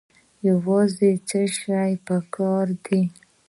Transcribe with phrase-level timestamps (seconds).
[0.49, 3.01] یوازې څه شی پکار دی؟